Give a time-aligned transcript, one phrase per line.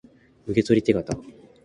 [0.47, 1.15] 受取手形